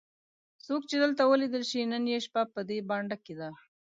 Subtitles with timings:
[0.65, 3.49] څوک چې دلته ولیدل شي نن یې شپه په دې بانډه کې ده.